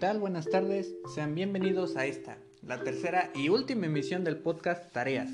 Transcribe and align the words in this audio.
tal? 0.00 0.18
Buenas 0.18 0.48
tardes. 0.48 0.94
Sean 1.14 1.34
bienvenidos 1.34 1.94
a 1.98 2.06
esta, 2.06 2.38
la 2.62 2.82
tercera 2.82 3.30
y 3.34 3.50
última 3.50 3.84
emisión 3.84 4.24
del 4.24 4.38
podcast 4.38 4.90
Tareas. 4.94 5.30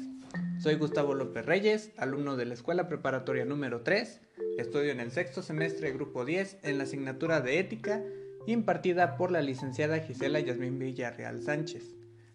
Soy 0.59 0.75
Gustavo 0.75 1.15
López 1.15 1.47
Reyes, 1.47 1.93
alumno 1.97 2.37
de 2.37 2.47
la 2.47 2.55
Escuela 2.55 2.89
Preparatoria 2.89 3.45
número 3.45 3.83
3. 3.83 4.21
Estudio 4.59 4.91
en 4.91 4.99
el 4.99 5.13
sexto 5.13 5.43
semestre, 5.43 5.93
grupo 5.93 6.25
10, 6.25 6.59
en 6.65 6.79
la 6.79 6.85
asignatura 6.85 7.41
de 7.41 7.61
Ética 7.61 8.03
impartida 8.49 9.17
por 9.17 9.31
la 9.31 9.41
licenciada 9.41 10.01
Gisela 10.01 10.41
Yasmín 10.41 10.81
Villarreal 10.81 11.45
Sánchez. 11.45 11.95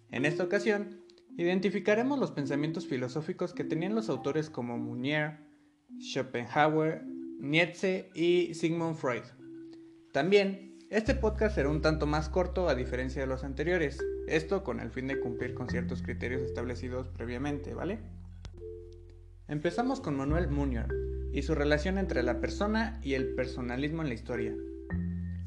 En 0.09 0.23
esta 0.23 0.45
ocasión, 0.45 1.01
identificaremos 1.37 2.17
los 2.17 2.31
pensamientos 2.31 2.87
filosóficos 2.87 3.53
que 3.53 3.65
tenían 3.65 3.93
los 3.93 4.07
autores 4.07 4.49
como 4.49 4.77
Munier, 4.77 5.39
Schopenhauer, 5.99 7.03
Nietzsche 7.41 8.09
y 8.15 8.53
Sigmund 8.53 8.95
Freud. 8.95 9.23
También 10.13 10.70
este 10.91 11.15
podcast 11.15 11.55
será 11.55 11.69
un 11.69 11.81
tanto 11.81 12.05
más 12.05 12.27
corto 12.27 12.67
a 12.67 12.75
diferencia 12.75 13.21
de 13.21 13.27
los 13.27 13.45
anteriores, 13.45 13.97
esto 14.27 14.61
con 14.61 14.81
el 14.81 14.91
fin 14.91 15.07
de 15.07 15.21
cumplir 15.21 15.53
con 15.53 15.69
ciertos 15.69 16.01
criterios 16.01 16.41
establecidos 16.41 17.07
previamente, 17.07 17.73
¿vale? 17.73 17.99
Empezamos 19.47 20.01
con 20.01 20.17
Manuel 20.17 20.49
Munier 20.49 20.87
y 21.31 21.43
su 21.43 21.55
relación 21.55 21.97
entre 21.97 22.23
la 22.23 22.41
persona 22.41 22.99
y 23.03 23.13
el 23.13 23.35
personalismo 23.35 24.01
en 24.01 24.09
la 24.09 24.15
historia. 24.15 24.53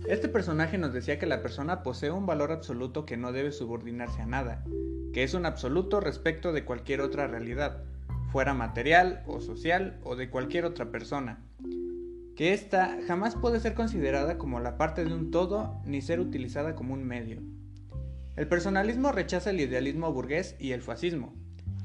Este 0.08 0.30
personaje 0.30 0.78
nos 0.78 0.94
decía 0.94 1.18
que 1.18 1.26
la 1.26 1.42
persona 1.42 1.82
posee 1.82 2.10
un 2.10 2.24
valor 2.24 2.50
absoluto 2.50 3.04
que 3.04 3.18
no 3.18 3.30
debe 3.30 3.52
subordinarse 3.52 4.22
a 4.22 4.26
nada, 4.26 4.64
que 5.12 5.24
es 5.24 5.34
un 5.34 5.44
absoluto 5.44 6.00
respecto 6.00 6.54
de 6.54 6.64
cualquier 6.64 7.02
otra 7.02 7.26
realidad, 7.26 7.84
fuera 8.32 8.54
material 8.54 9.22
o 9.26 9.42
social 9.42 10.00
o 10.04 10.16
de 10.16 10.30
cualquier 10.30 10.64
otra 10.64 10.90
persona, 10.90 11.44
que 12.36 12.52
ésta 12.52 12.98
jamás 13.06 13.36
puede 13.36 13.60
ser 13.60 13.74
considerada 13.74 14.38
como 14.38 14.60
la 14.60 14.76
parte 14.76 15.04
de 15.04 15.14
un 15.14 15.30
todo 15.30 15.80
ni 15.84 16.02
ser 16.02 16.20
utilizada 16.20 16.74
como 16.74 16.94
un 16.94 17.04
medio. 17.04 17.42
El 18.36 18.48
personalismo 18.48 19.12
rechaza 19.12 19.50
el 19.50 19.60
idealismo 19.60 20.12
burgués 20.12 20.56
y 20.58 20.72
el 20.72 20.82
fascismo. 20.82 21.34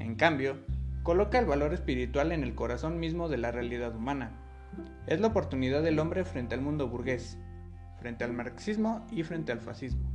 En 0.00 0.16
cambio, 0.16 0.58
coloca 1.04 1.38
el 1.38 1.46
valor 1.46 1.72
espiritual 1.72 2.32
en 2.32 2.42
el 2.42 2.56
corazón 2.56 2.98
mismo 2.98 3.28
de 3.28 3.38
la 3.38 3.52
realidad 3.52 3.94
humana. 3.94 4.32
Es 5.06 5.20
la 5.20 5.28
oportunidad 5.28 5.82
del 5.82 6.00
hombre 6.00 6.24
frente 6.24 6.54
al 6.56 6.62
mundo 6.62 6.88
burgués, 6.88 7.38
frente 8.00 8.24
al 8.24 8.32
marxismo 8.32 9.06
y 9.12 9.22
frente 9.22 9.52
al 9.52 9.60
fascismo. 9.60 10.10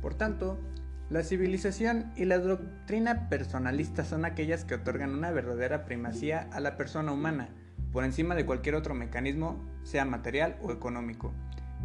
Por 0.00 0.14
tanto, 0.14 0.58
la 1.10 1.22
civilización 1.22 2.10
y 2.16 2.24
la 2.24 2.38
doctrina 2.38 3.28
personalista 3.28 4.04
son 4.04 4.24
aquellas 4.24 4.64
que 4.64 4.76
otorgan 4.76 5.14
una 5.14 5.30
verdadera 5.30 5.84
primacía 5.84 6.48
a 6.52 6.60
la 6.60 6.78
persona 6.78 7.12
humana, 7.12 7.50
por 7.92 8.04
encima 8.04 8.34
de 8.34 8.46
cualquier 8.46 8.74
otro 8.74 8.94
mecanismo, 8.94 9.62
sea 9.82 10.04
material 10.04 10.56
o 10.62 10.72
económico. 10.72 11.32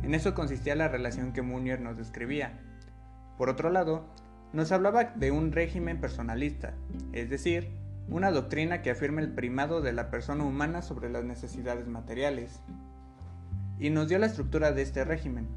En 0.04 0.14
eso 0.14 0.34
consistía 0.34 0.76
la 0.76 0.88
relación 0.88 1.34
que 1.34 1.42
Munier 1.42 1.82
nos 1.82 1.98
describía. 1.98 2.60
Por 3.38 3.50
otro 3.50 3.70
lado, 3.70 4.06
nos 4.54 4.72
hablaba 4.72 5.04
de 5.04 5.32
un 5.32 5.52
régimen 5.52 6.00
personalista, 6.00 6.74
es 7.12 7.30
decir, 7.30 7.70
una 8.10 8.32
doctrina 8.32 8.82
que 8.82 8.92
afirma 8.92 9.22
el 9.22 9.34
primado 9.34 9.82
de 9.82 9.92
la 9.92 10.10
persona 10.10 10.46
humana 10.46 10.82
sobre 10.82 11.10
las 11.10 11.26
necesidades 11.26 11.88
materiales. 11.88 12.62
Y 13.80 13.90
nos 13.90 14.08
dio 14.08 14.18
la 14.18 14.28
estructura 14.28 14.72
de 14.72 14.82
este 14.82 15.04
régimen. 15.04 15.48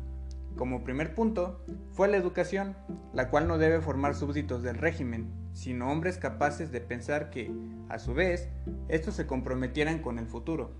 Como 0.56 0.84
primer 0.84 1.15
punto, 1.15 1.65
fue 1.93 2.09
la 2.09 2.17
educación, 2.17 2.77
la 3.12 3.31
cual 3.31 3.48
no 3.48 3.59
debe 3.59 3.81
formar 3.81 4.15
súbditos 4.15 4.62
del 4.62 4.77
régimen, 4.77 5.31
sino 5.53 5.91
hombres 5.91 6.19
capaces 6.19 6.70
de 6.70 6.81
pensar 6.81 7.31
que, 7.31 7.51
a 7.89 7.98
su 7.98 8.15
vez, 8.15 8.51
estos 8.89 9.15
se 9.15 9.27
comprometieran 9.27 10.01
con 10.01 10.19
el 10.19 10.27
futuro. 10.27 10.73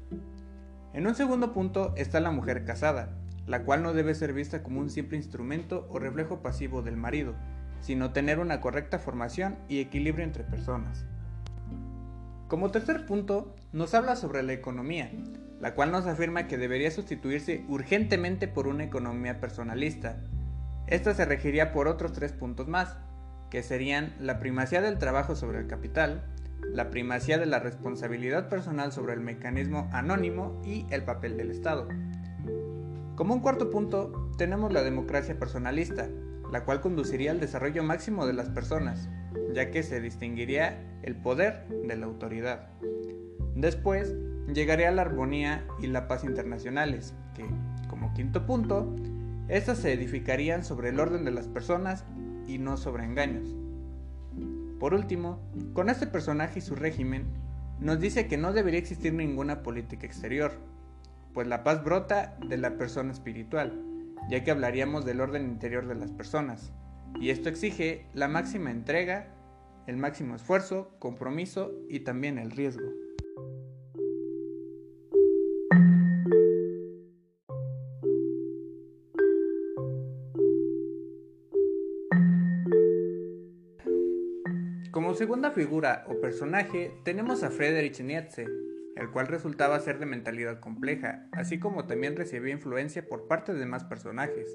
En 0.93 1.07
un 1.07 1.15
segundo 1.15 1.53
punto 1.53 1.95
está 1.97 2.21
la 2.21 2.31
mujer 2.31 2.65
casada, 2.65 3.17
la 3.47 3.65
cual 3.65 3.83
no 3.83 3.93
debe 3.93 4.15
ser 4.15 4.33
vista 4.33 4.63
como 4.63 4.81
un 4.81 4.91
simple 4.91 5.17
instrumento 5.17 5.87
o 5.91 5.99
reflejo 5.99 6.41
pasivo 6.43 6.83
del 6.83 6.97
marido, 6.97 7.35
sino 7.81 8.13
tener 8.13 8.39
una 8.39 8.61
correcta 8.61 8.99
formación 8.99 9.57
y 9.69 9.81
equilibrio 9.81 10.25
entre 10.25 10.45
personas. 10.45 11.07
Como 12.49 12.71
tercer 12.71 13.07
punto, 13.07 13.55
nos 13.73 13.95
habla 13.95 14.17
sobre 14.17 14.43
la 14.43 14.53
economía, 14.53 15.11
la 15.61 15.75
cual 15.75 15.93
nos 15.93 16.07
afirma 16.07 16.49
que 16.49 16.59
debería 16.59 16.91
sustituirse 16.91 17.65
urgentemente 17.69 18.49
por 18.49 18.67
una 18.67 18.85
economía 18.85 19.41
personalista. 19.41 20.21
Esta 20.87 21.15
se 21.15 21.25
regiría 21.25 21.73
por 21.73 21.87
otros 21.87 22.13
tres 22.13 22.33
puntos 22.33 22.67
más, 22.67 22.97
que 23.51 23.63
serían 23.63 24.15
la 24.19 24.39
primacía 24.39 24.81
del 24.81 24.99
trabajo 24.99 25.37
sobre 25.37 25.59
el 25.59 25.67
capital, 25.67 26.25
la 26.73 26.91
primacía 26.91 27.39
de 27.39 27.47
la 27.47 27.59
responsabilidad 27.59 28.49
personal 28.49 28.93
sobre 28.93 29.15
el 29.15 29.21
mecanismo 29.21 29.89
anónimo 29.93 30.61
y 30.65 30.87
el 30.91 31.05
papel 31.05 31.37
del 31.37 31.51
Estado. 31.51 31.89
Como 33.17 33.35
un 33.35 33.41
cuarto 33.41 33.71
punto, 33.71 34.31
tenemos 34.39 34.73
la 34.73 34.83
democracia 34.83 35.39
personalista, 35.39 36.09
la 36.51 36.65
cual 36.65 36.81
conduciría 36.81 37.33
al 37.33 37.41
desarrollo 37.41 37.83
máximo 37.83 38.27
de 38.27 38.33
las 38.33 38.49
personas, 38.49 39.09
ya 39.53 39.71
que 39.71 39.83
se 39.83 40.01
distinguiría 40.01 41.01
el 41.03 41.17
poder 41.17 41.69
de 41.69 41.97
la 41.97 42.07
autoridad. 42.07 42.71
Después, 43.55 44.15
llegaría 44.55 44.91
la 44.91 45.03
armonía 45.03 45.67
y 45.81 45.87
la 45.87 46.09
paz 46.09 46.25
internacionales, 46.25 47.15
que, 47.35 47.45
como 47.89 48.13
quinto 48.15 48.47
punto, 48.47 48.95
estas 49.49 49.79
se 49.79 49.93
edificarían 49.93 50.65
sobre 50.65 50.91
el 50.91 51.01
orden 51.01 51.25
de 51.25 51.31
las 51.31 51.49
personas 51.49 52.05
y 52.47 52.59
no 52.59 52.77
sobre 52.77 53.05
engaños. 53.05 53.55
Por 54.79 54.95
último, 54.95 55.41
con 55.73 55.91
este 55.91 56.07
personaje 56.07 56.61
y 56.61 56.63
su 56.63 56.75
régimen, 56.75 57.25
nos 57.81 58.01
dice 58.01 58.29
que 58.29 58.37
no 58.37 58.53
debería 58.53 58.81
existir 58.81 59.13
ninguna 59.13 59.63
política 59.63 60.07
exterior, 60.07 60.53
pues 61.35 61.47
la 61.47 61.65
paz 61.65 61.83
brota 61.83 62.37
de 62.47 62.59
la 62.59 62.77
persona 62.77 63.13
espiritual, 63.13 63.83
ya 64.29 64.45
que 64.45 64.51
hablaríamos 64.51 65.05
del 65.05 65.21
orden 65.21 65.45
interior 65.45 65.87
de 65.87 65.95
las 65.95 66.13
personas, 66.13 66.73
y 67.21 67.31
esto 67.31 67.49
exige 67.49 68.07
la 68.15 68.29
máxima 68.29 68.71
entrega, 68.71 69.29
el 69.87 69.97
máximo 69.97 70.37
esfuerzo, 70.37 70.95
compromiso 70.99 71.73
y 71.89 72.01
también 72.01 72.39
el 72.39 72.51
riesgo. 72.51 72.89
Segunda 85.21 85.51
figura 85.51 86.07
o 86.09 86.19
personaje 86.19 86.95
tenemos 87.05 87.43
a 87.43 87.51
Friedrich 87.51 88.01
Nietzsche, 88.01 88.47
el 88.97 89.11
cual 89.11 89.27
resultaba 89.27 89.79
ser 89.79 89.99
de 89.99 90.07
mentalidad 90.07 90.61
compleja, 90.61 91.29
así 91.33 91.59
como 91.59 91.87
también 91.87 92.17
recibía 92.17 92.55
influencia 92.55 93.07
por 93.07 93.29
parte 93.29 93.53
de 93.53 93.59
demás 93.59 93.85
personajes. 93.85 94.49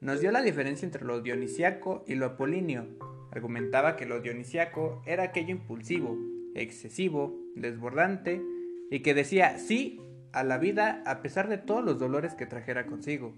Nos 0.00 0.20
dio 0.20 0.32
la 0.32 0.42
diferencia 0.42 0.84
entre 0.84 1.06
lo 1.06 1.22
dionisiaco 1.22 2.04
y 2.06 2.14
lo 2.14 2.26
apolíneo. 2.26 2.86
Argumentaba 3.32 3.96
que 3.96 4.04
lo 4.04 4.20
dionisiaco 4.20 5.02
era 5.06 5.22
aquello 5.22 5.52
impulsivo, 5.52 6.14
excesivo, 6.54 7.34
desbordante 7.54 8.42
y 8.90 9.00
que 9.00 9.14
decía 9.14 9.58
sí 9.58 9.98
a 10.34 10.44
la 10.44 10.58
vida 10.58 11.02
a 11.06 11.22
pesar 11.22 11.48
de 11.48 11.56
todos 11.56 11.82
los 11.82 11.98
dolores 11.98 12.34
que 12.34 12.44
trajera 12.44 12.84
consigo. 12.84 13.34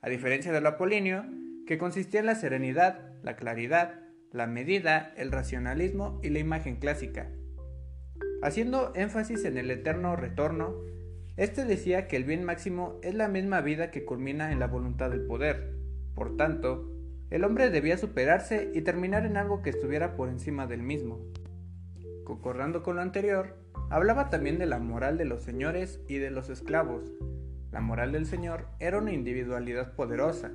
A 0.00 0.08
diferencia 0.08 0.52
de 0.52 0.62
lo 0.62 0.70
apolíneo, 0.70 1.26
que 1.66 1.76
consistía 1.76 2.20
en 2.20 2.26
la 2.26 2.34
serenidad, 2.34 3.12
la 3.22 3.36
claridad, 3.36 4.07
la 4.32 4.46
medida, 4.46 5.12
el 5.16 5.32
racionalismo 5.32 6.20
y 6.22 6.30
la 6.30 6.38
imagen 6.38 6.76
clásica. 6.76 7.30
Haciendo 8.42 8.92
énfasis 8.94 9.44
en 9.44 9.58
el 9.58 9.70
eterno 9.70 10.16
retorno, 10.16 10.74
este 11.36 11.64
decía 11.64 12.08
que 12.08 12.16
el 12.16 12.24
bien 12.24 12.44
máximo 12.44 12.98
es 13.02 13.14
la 13.14 13.28
misma 13.28 13.60
vida 13.60 13.90
que 13.90 14.04
culmina 14.04 14.52
en 14.52 14.60
la 14.60 14.66
voluntad 14.66 15.10
del 15.10 15.26
poder. 15.26 15.74
Por 16.14 16.36
tanto, 16.36 16.90
el 17.30 17.44
hombre 17.44 17.70
debía 17.70 17.96
superarse 17.96 18.70
y 18.74 18.82
terminar 18.82 19.24
en 19.24 19.36
algo 19.36 19.62
que 19.62 19.70
estuviera 19.70 20.14
por 20.16 20.28
encima 20.28 20.66
del 20.66 20.82
mismo. 20.82 21.20
Concordando 22.24 22.82
con 22.82 22.96
lo 22.96 23.02
anterior, 23.02 23.56
hablaba 23.90 24.30
también 24.30 24.58
de 24.58 24.66
la 24.66 24.78
moral 24.78 25.16
de 25.16 25.24
los 25.24 25.42
señores 25.42 26.00
y 26.08 26.18
de 26.18 26.30
los 26.30 26.50
esclavos. 26.50 27.12
La 27.70 27.80
moral 27.80 28.12
del 28.12 28.26
señor 28.26 28.66
era 28.78 28.98
una 28.98 29.12
individualidad 29.12 29.94
poderosa, 29.94 30.52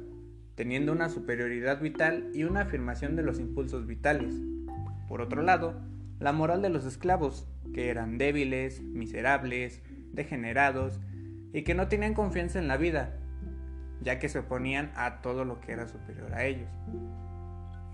teniendo 0.56 0.92
una 0.92 1.10
superioridad 1.10 1.82
vital 1.82 2.30
y 2.34 2.44
una 2.44 2.62
afirmación 2.62 3.16
de 3.16 3.24
los 3.24 3.40
impulsos 3.40 3.88
vitales. 3.88 4.34
Por 5.08 5.22
otro 5.22 5.42
lado, 5.42 5.82
la 6.20 6.32
moral 6.32 6.62
de 6.62 6.70
los 6.70 6.86
esclavos, 6.86 7.48
que 7.74 7.90
eran 7.90 8.18
débiles, 8.18 8.82
miserables, 8.82 9.82
degenerados 10.14 11.00
y 11.54 11.64
que 11.64 11.74
no 11.74 11.88
tenían 11.88 12.14
confianza 12.14 12.60
en 12.60 12.68
la 12.68 12.78
vida, 12.78 13.18
ya 14.02 14.20
que 14.20 14.30
se 14.30 14.40
oponían 14.40 14.92
a 14.96 15.22
todo 15.22 15.46
lo 15.46 15.60
que 15.60 15.72
era 15.72 15.88
superior 15.88 16.34
a 16.34 16.46
ellos. 16.46 16.70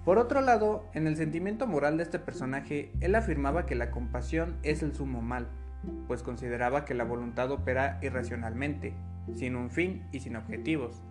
Por 0.06 0.18
otro 0.18 0.42
lado, 0.42 0.86
en 0.94 1.08
el 1.08 1.18
sentimiento 1.18 1.68
moral 1.68 1.98
de 1.98 2.04
este 2.04 2.20
personaje, 2.20 2.92
él 3.00 3.16
afirmaba 3.16 3.66
que 3.66 3.76
la 3.76 3.92
compasión 3.92 4.56
es 4.64 4.82
el 4.82 4.94
sumo 4.94 5.22
mal, 5.22 5.48
pues 6.08 6.24
consideraba 6.24 6.86
que 6.86 6.94
la 6.94 7.04
voluntad 7.04 7.52
opera 7.52 8.00
irracionalmente, 8.02 8.94
sin 9.36 9.56
un 9.56 9.70
fin 9.70 10.08
y 10.12 10.20
sin 10.22 10.36
objetivos. 10.36 11.02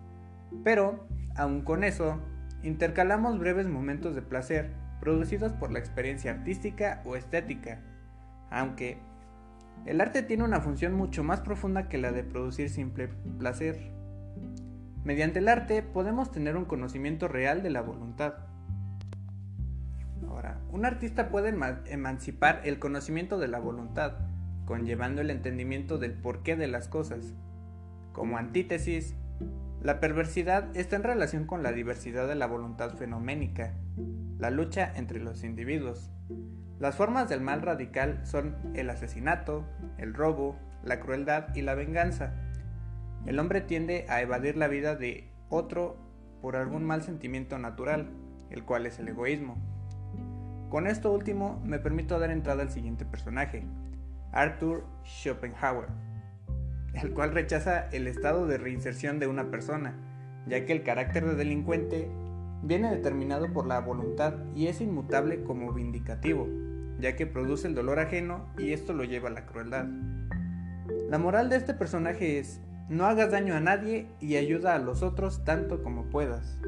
Pero 0.63 1.07
Aun 1.39 1.61
con 1.61 1.85
eso, 1.85 2.19
intercalamos 2.63 3.39
breves 3.39 3.65
momentos 3.65 4.13
de 4.13 4.21
placer 4.21 4.71
producidos 4.99 5.53
por 5.53 5.71
la 5.71 5.79
experiencia 5.79 6.31
artística 6.31 7.01
o 7.05 7.15
estética, 7.15 7.79
aunque 8.51 8.97
el 9.85 10.01
arte 10.01 10.21
tiene 10.21 10.43
una 10.43 10.59
función 10.59 10.93
mucho 10.93 11.23
más 11.23 11.39
profunda 11.39 11.87
que 11.87 11.97
la 11.97 12.11
de 12.11 12.25
producir 12.25 12.69
simple 12.69 13.07
placer. 13.37 13.79
Mediante 15.05 15.39
el 15.39 15.47
arte 15.47 15.81
podemos 15.81 16.29
tener 16.29 16.57
un 16.57 16.65
conocimiento 16.65 17.29
real 17.29 17.63
de 17.63 17.69
la 17.69 17.83
voluntad. 17.83 18.33
Ahora, 20.27 20.59
un 20.73 20.85
artista 20.85 21.29
puede 21.29 21.55
emancipar 21.85 22.59
el 22.65 22.79
conocimiento 22.79 23.39
de 23.39 23.47
la 23.47 23.59
voluntad, 23.59 24.17
conllevando 24.65 25.21
el 25.21 25.29
entendimiento 25.29 25.99
del 25.99 26.15
porqué 26.15 26.57
de 26.57 26.67
las 26.67 26.89
cosas. 26.89 27.33
Como 28.11 28.37
antítesis, 28.37 29.15
la 29.81 30.01
perversidad 30.01 30.75
está 30.75 30.97
en 30.97 31.03
relación 31.03 31.45
con 31.45 31.63
la 31.63 31.71
diversidad 31.71 32.27
de 32.27 32.35
la 32.35 32.47
voluntad 32.47 32.95
fenoménica, 32.95 33.73
la 34.37 34.49
lucha 34.49 34.91
entre 34.95 35.21
los 35.21 35.45
individuos. 35.45 36.11
Las 36.79 36.95
formas 36.95 37.29
del 37.29 37.39
mal 37.39 37.61
radical 37.61 38.19
son 38.25 38.57
el 38.73 38.89
asesinato, 38.89 39.65
el 39.97 40.13
robo, 40.13 40.57
la 40.83 40.99
crueldad 40.99 41.55
y 41.55 41.61
la 41.61 41.75
venganza. 41.75 42.33
El 43.25 43.39
hombre 43.39 43.61
tiende 43.61 44.05
a 44.09 44.21
evadir 44.21 44.57
la 44.57 44.67
vida 44.67 44.95
de 44.95 45.31
otro 45.47 45.97
por 46.41 46.57
algún 46.57 46.83
mal 46.83 47.01
sentimiento 47.01 47.57
natural, 47.57 48.09
el 48.49 48.65
cual 48.65 48.85
es 48.85 48.99
el 48.99 49.07
egoísmo. 49.07 49.57
Con 50.69 50.87
esto 50.87 51.11
último 51.13 51.61
me 51.63 51.79
permito 51.79 52.19
dar 52.19 52.31
entrada 52.31 52.63
al 52.63 52.69
siguiente 52.69 53.05
personaje, 53.05 53.65
Arthur 54.33 54.85
Schopenhauer 55.05 56.08
el 56.93 57.11
cual 57.13 57.33
rechaza 57.33 57.87
el 57.91 58.07
estado 58.07 58.47
de 58.47 58.57
reinserción 58.57 59.19
de 59.19 59.27
una 59.27 59.51
persona, 59.51 59.95
ya 60.47 60.65
que 60.65 60.73
el 60.73 60.83
carácter 60.83 61.25
de 61.25 61.35
delincuente 61.35 62.09
viene 62.61 62.91
determinado 62.91 63.51
por 63.53 63.65
la 63.65 63.79
voluntad 63.79 64.33
y 64.55 64.67
es 64.67 64.81
inmutable 64.81 65.43
como 65.43 65.71
vindicativo, 65.73 66.47
ya 66.99 67.15
que 67.15 67.27
produce 67.27 67.67
el 67.67 67.75
dolor 67.75 67.99
ajeno 67.99 68.47
y 68.57 68.73
esto 68.73 68.93
lo 68.93 69.03
lleva 69.03 69.29
a 69.29 69.33
la 69.33 69.45
crueldad. 69.45 69.85
La 71.09 71.17
moral 71.17 71.49
de 71.49 71.57
este 71.57 71.73
personaje 71.73 72.39
es, 72.39 72.61
no 72.89 73.05
hagas 73.05 73.31
daño 73.31 73.55
a 73.55 73.59
nadie 73.59 74.07
y 74.19 74.35
ayuda 74.35 74.75
a 74.75 74.79
los 74.79 75.03
otros 75.03 75.45
tanto 75.45 75.83
como 75.83 76.05
puedas. 76.05 76.59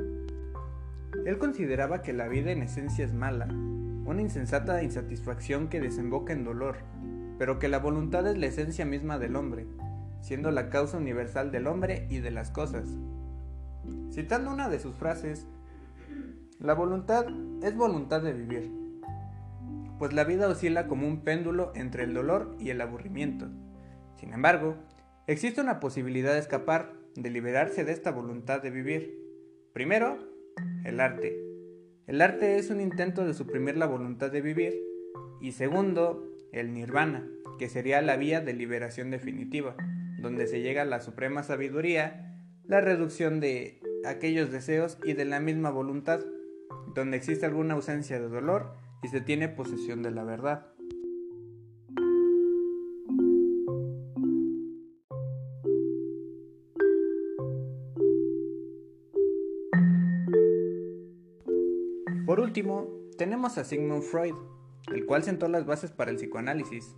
Él 1.25 1.37
consideraba 1.37 2.01
que 2.01 2.13
la 2.13 2.27
vida 2.27 2.51
en 2.51 2.61
esencia 2.61 3.03
es 3.03 3.13
mala, 3.13 3.47
una 4.05 4.21
insensata 4.21 4.83
insatisfacción 4.83 5.67
que 5.67 5.81
desemboca 5.81 6.33
en 6.33 6.43
dolor, 6.43 6.77
pero 7.37 7.59
que 7.59 7.67
la 7.67 7.79
voluntad 7.79 8.27
es 8.27 8.37
la 8.37 8.45
esencia 8.45 8.85
misma 8.85 9.19
del 9.19 9.35
hombre, 9.35 9.65
siendo 10.21 10.51
la 10.51 10.69
causa 10.69 10.97
universal 10.97 11.51
del 11.51 11.67
hombre 11.67 12.07
y 12.09 12.19
de 12.19 12.31
las 12.31 12.51
cosas. 12.51 12.85
Citando 14.11 14.51
una 14.51 14.69
de 14.69 14.79
sus 14.79 14.95
frases, 14.95 15.47
la 16.59 16.73
voluntad 16.73 17.25
es 17.63 17.75
voluntad 17.75 18.21
de 18.21 18.33
vivir, 18.33 18.71
pues 19.97 20.13
la 20.13 20.23
vida 20.23 20.47
oscila 20.47 20.87
como 20.87 21.07
un 21.07 21.21
péndulo 21.23 21.71
entre 21.75 22.03
el 22.03 22.13
dolor 22.13 22.55
y 22.59 22.69
el 22.69 22.81
aburrimiento. 22.81 23.49
Sin 24.17 24.33
embargo, 24.33 24.75
existe 25.27 25.61
una 25.61 25.79
posibilidad 25.79 26.33
de 26.33 26.39
escapar, 26.39 26.93
de 27.15 27.29
liberarse 27.29 27.83
de 27.83 27.91
esta 27.91 28.11
voluntad 28.11 28.61
de 28.61 28.69
vivir. 28.69 29.17
Primero, 29.73 30.19
el 30.85 30.99
arte. 30.99 31.35
El 32.05 32.21
arte 32.21 32.57
es 32.57 32.69
un 32.69 32.81
intento 32.81 33.25
de 33.25 33.33
suprimir 33.33 33.77
la 33.77 33.87
voluntad 33.87 34.31
de 34.31 34.41
vivir. 34.41 34.79
Y 35.39 35.53
segundo, 35.53 36.27
el 36.51 36.73
nirvana, 36.73 37.27
que 37.57 37.69
sería 37.69 38.01
la 38.01 38.17
vía 38.17 38.41
de 38.41 38.53
liberación 38.53 39.09
definitiva 39.09 39.75
donde 40.21 40.47
se 40.47 40.61
llega 40.61 40.83
a 40.83 40.85
la 40.85 41.01
suprema 41.01 41.43
sabiduría, 41.43 42.37
la 42.65 42.81
reducción 42.81 43.39
de 43.39 43.81
aquellos 44.05 44.51
deseos 44.51 44.97
y 45.03 45.13
de 45.13 45.25
la 45.25 45.39
misma 45.39 45.71
voluntad, 45.71 46.21
donde 46.95 47.17
existe 47.17 47.45
alguna 47.45 47.73
ausencia 47.73 48.19
de 48.19 48.27
dolor 48.27 48.73
y 49.03 49.07
se 49.07 49.21
tiene 49.21 49.49
posesión 49.49 50.03
de 50.03 50.11
la 50.11 50.23
verdad. 50.23 50.67
Por 62.25 62.39
último, 62.39 62.87
tenemos 63.17 63.57
a 63.57 63.65
Sigmund 63.65 64.03
Freud, 64.03 64.35
el 64.93 65.05
cual 65.05 65.23
sentó 65.23 65.47
las 65.47 65.65
bases 65.65 65.91
para 65.91 66.11
el 66.11 66.17
psicoanálisis, 66.17 66.95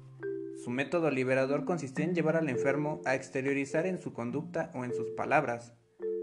su 0.55 0.69
método 0.69 1.09
liberador 1.09 1.65
consistía 1.65 2.05
en 2.05 2.13
llevar 2.13 2.37
al 2.37 2.49
enfermo 2.49 3.01
a 3.05 3.15
exteriorizar 3.15 3.85
en 3.85 3.99
su 3.99 4.13
conducta 4.13 4.71
o 4.73 4.85
en 4.85 4.93
sus 4.93 5.09
palabras. 5.11 5.73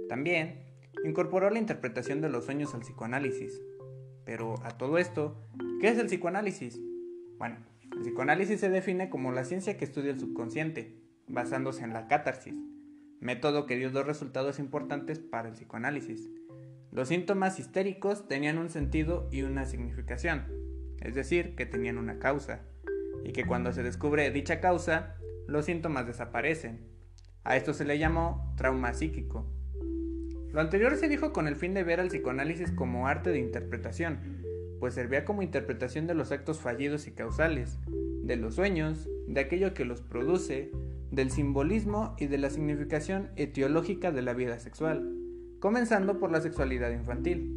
También 0.09 0.65
incorporó 1.05 1.51
la 1.51 1.59
interpretación 1.59 2.21
de 2.21 2.29
los 2.29 2.45
sueños 2.45 2.75
al 2.75 2.81
psicoanálisis. 2.81 3.61
Pero 4.25 4.55
a 4.65 4.77
todo 4.77 4.99
esto, 4.99 5.47
¿qué 5.81 5.89
es 5.89 5.99
el 5.99 6.07
psicoanálisis? 6.07 6.81
Bueno, 7.39 7.57
el 7.93 8.01
psicoanálisis 8.03 8.61
se 8.61 8.71
define 8.71 9.11
como 9.11 9.33
la 9.33 9.45
ciencia 9.45 9.77
que 9.77 9.85
estudia 9.85 10.13
el 10.13 10.21
subconsciente, 10.21 10.97
basándose 11.27 11.85
en 11.85 11.93
la 11.93 12.07
catarsis, 12.07 12.55
método 13.19 13.67
que 13.67 13.77
dio 13.77 13.91
dos 13.91 14.07
resultados 14.07 14.59
importantes 14.59 15.19
para 15.19 15.49
el 15.49 15.55
psicoanálisis. 15.55 16.31
Los 16.93 17.09
síntomas 17.09 17.59
histéricos 17.59 18.27
tenían 18.29 18.59
un 18.59 18.69
sentido 18.69 19.29
y 19.31 19.43
una 19.43 19.65
significación, 19.65 20.45
es 21.01 21.15
decir, 21.15 21.55
que 21.57 21.67
tenían 21.67 21.99
una 21.99 22.19
causa 22.19 22.63
y 23.25 23.33
que 23.33 23.45
cuando 23.45 23.73
se 23.73 23.83
descubre 23.83 24.31
dicha 24.31 24.61
causa, 24.61 25.17
los 25.47 25.67
síntomas 25.67 26.07
desaparecen. 26.07 26.81
A 27.45 27.57
esto 27.57 27.75
se 27.75 27.85
le 27.85 27.99
llamó 27.99 28.55
trauma 28.57 28.93
psíquico. 28.93 29.47
Lo 30.53 30.61
anterior 30.61 30.97
se 30.97 31.09
dijo 31.09 31.33
con 31.33 31.47
el 31.47 31.57
fin 31.57 31.75
de 31.75 31.85
ver 31.85 32.01
al 32.01 32.09
psicoanálisis 32.09 32.73
como 32.73 33.07
arte 33.07 33.31
de 33.31 33.39
interpretación, 33.39 34.19
pues 34.81 34.95
servía 34.95 35.25
como 35.25 35.43
interpretación 35.43 36.07
de 36.07 36.15
los 36.15 36.33
actos 36.33 36.59
fallidos 36.59 37.07
y 37.07 37.13
causales, 37.13 37.79
de 37.87 38.37
los 38.37 38.57
sueños, 38.57 39.09
de 39.29 39.41
aquello 39.41 39.75
que 39.75 39.85
los 39.85 40.01
produce, 40.01 40.73
del 41.11 41.31
simbolismo 41.31 42.17
y 42.19 42.27
de 42.27 42.39
la 42.39 42.51
significación 42.51 43.31
etiológica 43.37 44.13
de 44.13 44.23
la 44.23 44.33
vida 44.33 44.59
sexual, 44.59 45.17
comenzando 45.61 46.19
por 46.19 46.31
la 46.31 46.41
sexualidad 46.41 46.91
infantil. 46.91 47.57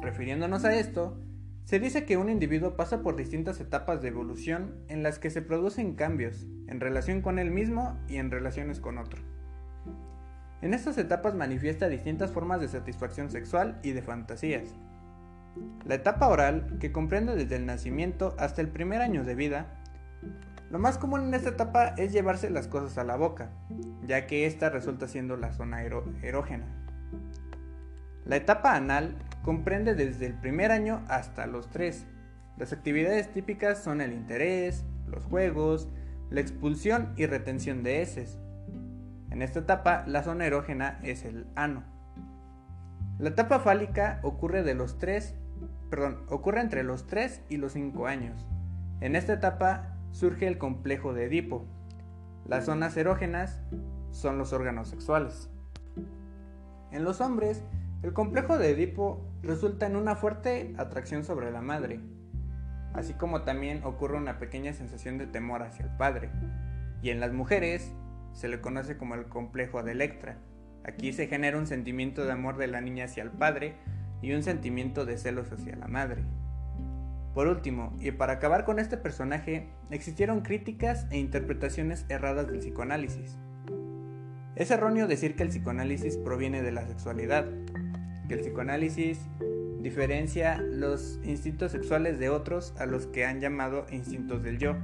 Refiriéndonos 0.00 0.64
a 0.64 0.78
esto, 0.78 1.20
se 1.64 1.78
dice 1.78 2.04
que 2.04 2.16
un 2.16 2.28
individuo 2.28 2.76
pasa 2.76 3.02
por 3.02 3.16
distintas 3.16 3.60
etapas 3.60 4.02
de 4.02 4.08
evolución 4.08 4.74
en 4.88 5.02
las 5.02 5.18
que 5.18 5.30
se 5.30 5.42
producen 5.42 5.94
cambios 5.94 6.46
en 6.66 6.80
relación 6.80 7.22
con 7.22 7.38
él 7.38 7.50
mismo 7.50 7.98
y 8.08 8.16
en 8.16 8.30
relaciones 8.30 8.80
con 8.80 8.98
otro. 8.98 9.22
En 10.62 10.74
estas 10.74 10.98
etapas 10.98 11.34
manifiesta 11.34 11.88
distintas 11.88 12.32
formas 12.32 12.60
de 12.60 12.68
satisfacción 12.68 13.30
sexual 13.30 13.78
y 13.82 13.92
de 13.92 14.02
fantasías. 14.02 14.74
La 15.84 15.94
etapa 15.94 16.28
oral, 16.28 16.76
que 16.80 16.92
comprende 16.92 17.34
desde 17.34 17.56
el 17.56 17.66
nacimiento 17.66 18.34
hasta 18.38 18.60
el 18.60 18.68
primer 18.68 19.00
año 19.00 19.24
de 19.24 19.34
vida, 19.34 19.80
lo 20.70 20.78
más 20.78 20.98
común 20.98 21.24
en 21.24 21.34
esta 21.34 21.50
etapa 21.50 21.94
es 21.96 22.12
llevarse 22.12 22.50
las 22.50 22.68
cosas 22.68 22.98
a 22.98 23.04
la 23.04 23.16
boca, 23.16 23.50
ya 24.06 24.26
que 24.26 24.46
esta 24.46 24.70
resulta 24.70 25.08
siendo 25.08 25.36
la 25.36 25.52
zona 25.52 25.82
erógena. 25.82 26.66
La 28.24 28.36
etapa 28.36 28.76
anal 28.76 29.16
comprende 29.42 29.94
desde 29.94 30.26
el 30.26 30.34
primer 30.34 30.72
año 30.72 31.02
hasta 31.08 31.46
los 31.46 31.68
tres. 31.70 32.06
Las 32.56 32.72
actividades 32.72 33.32
típicas 33.32 33.82
son 33.82 34.00
el 34.00 34.12
interés, 34.12 34.84
los 35.06 35.24
juegos, 35.24 35.88
la 36.30 36.40
expulsión 36.40 37.12
y 37.16 37.26
retención 37.26 37.82
de 37.82 38.02
heces. 38.02 38.38
En 39.30 39.42
esta 39.42 39.60
etapa, 39.60 40.04
la 40.06 40.22
zona 40.22 40.46
erógena 40.46 40.98
es 41.02 41.24
el 41.24 41.46
ano. 41.54 41.84
La 43.18 43.30
etapa 43.30 43.60
fálica 43.60 44.20
ocurre 44.22 44.62
de 44.62 44.74
los 44.74 44.98
3, 44.98 45.34
perdón, 45.90 46.24
ocurre 46.28 46.60
entre 46.60 46.82
los 46.82 47.06
3 47.06 47.42
y 47.48 47.56
los 47.56 47.72
5 47.72 48.06
años. 48.06 48.46
En 49.00 49.16
esta 49.16 49.34
etapa 49.34 49.96
surge 50.10 50.46
el 50.46 50.58
complejo 50.58 51.12
de 51.12 51.26
Edipo. 51.26 51.66
Las 52.46 52.66
zonas 52.66 52.96
erógenas 52.96 53.60
son 54.10 54.38
los 54.38 54.52
órganos 54.52 54.88
sexuales. 54.88 55.50
En 56.90 57.04
los 57.04 57.20
hombres, 57.20 57.62
el 58.02 58.14
complejo 58.14 58.56
de 58.56 58.70
Edipo 58.70 59.20
resulta 59.42 59.86
en 59.86 59.94
una 59.94 60.16
fuerte 60.16 60.74
atracción 60.78 61.22
sobre 61.22 61.50
la 61.50 61.60
madre, 61.60 62.00
así 62.94 63.12
como 63.12 63.42
también 63.42 63.84
ocurre 63.84 64.16
una 64.16 64.38
pequeña 64.38 64.72
sensación 64.72 65.18
de 65.18 65.26
temor 65.26 65.62
hacia 65.62 65.84
el 65.84 65.96
padre. 65.96 66.30
Y 67.02 67.10
en 67.10 67.20
las 67.20 67.32
mujeres 67.32 67.92
se 68.32 68.48
le 68.48 68.60
conoce 68.60 68.96
como 68.96 69.14
el 69.14 69.26
complejo 69.26 69.82
de 69.82 69.92
Electra. 69.92 70.38
Aquí 70.84 71.12
se 71.12 71.26
genera 71.26 71.58
un 71.58 71.66
sentimiento 71.66 72.24
de 72.24 72.32
amor 72.32 72.56
de 72.56 72.68
la 72.68 72.80
niña 72.80 73.04
hacia 73.04 73.22
el 73.22 73.30
padre 73.30 73.74
y 74.22 74.32
un 74.32 74.42
sentimiento 74.42 75.04
de 75.04 75.18
celos 75.18 75.52
hacia 75.52 75.76
la 75.76 75.86
madre. 75.86 76.22
Por 77.34 77.48
último, 77.48 77.94
y 78.00 78.10
para 78.12 78.34
acabar 78.34 78.64
con 78.64 78.78
este 78.78 78.96
personaje, 78.96 79.68
existieron 79.90 80.40
críticas 80.40 81.06
e 81.10 81.18
interpretaciones 81.18 82.06
erradas 82.08 82.46
del 82.48 82.58
psicoanálisis. 82.58 83.36
Es 84.56 84.70
erróneo 84.70 85.06
decir 85.06 85.36
que 85.36 85.42
el 85.42 85.50
psicoanálisis 85.50 86.16
proviene 86.16 86.60
de 86.62 86.72
la 86.72 86.86
sexualidad, 86.86 87.46
que 88.30 88.34
el 88.34 88.42
psicoanálisis 88.42 89.18
diferencia 89.82 90.62
los 90.62 91.18
instintos 91.24 91.72
sexuales 91.72 92.20
de 92.20 92.28
otros 92.28 92.72
a 92.78 92.86
los 92.86 93.08
que 93.08 93.24
han 93.24 93.40
llamado 93.40 93.86
instintos 93.90 94.44
del 94.44 94.58
yo. 94.58 94.76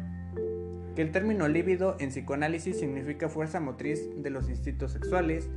Que 0.96 1.02
el 1.02 1.12
término 1.12 1.46
líbido 1.46 1.96
en 2.00 2.08
psicoanálisis 2.08 2.76
significa 2.76 3.28
fuerza 3.28 3.60
motriz 3.60 4.00
de 4.16 4.30
los 4.30 4.48
instintos 4.48 4.90
sexuales 4.90 5.48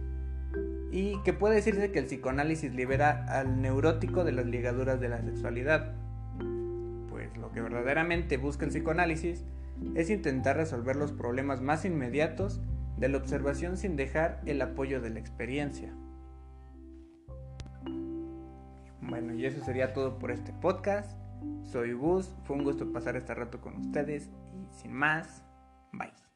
y 0.91 1.19
que 1.24 1.34
puede 1.34 1.55
decirse 1.55 1.91
que 1.91 1.98
el 1.98 2.05
psicoanálisis 2.05 2.75
libera 2.75 3.25
al 3.27 3.60
neurótico 3.60 4.24
de 4.24 4.34
las 4.34 4.46
ligaduras 4.46 5.00
de 5.00 5.10
la 5.10 5.24
sexualidad. 5.24 5.96
Pues 7.10 7.36
lo 7.38 7.51
que 7.51 7.62
verdaderamente 7.62 8.38
busca 8.38 8.65
el 8.65 8.72
psicoanálisis 8.72 9.46
es 9.96 10.12
intentar 10.12 10.58
resolver 10.58 10.96
los 10.96 11.12
problemas 11.12 11.60
más 11.60 11.86
inmediatos 11.86 12.62
de 12.98 13.10
la 13.10 13.17
observación 13.17 13.77
sin 13.77 13.96
dejar 13.96 14.41
el 14.46 14.62
apoyo 14.62 15.01
de 15.01 15.10
la 15.10 15.19
experiencia. 15.19 15.91
Bueno, 19.10 19.34
y 19.34 19.46
eso 19.46 19.63
sería 19.63 19.94
todo 19.94 20.20
por 20.20 20.32
este 20.32 20.54
podcast. 20.54 21.18
Soy 21.63 21.94
Gus, 21.94 22.36
fue 22.44 22.56
un 22.56 22.63
gusto 22.63 22.92
pasar 22.92 23.16
este 23.16 23.34
rato 23.34 23.60
con 23.62 23.75
ustedes 23.78 24.30
y 24.54 24.82
sin 24.82 24.94
más, 24.94 25.44
bye. 25.94 26.28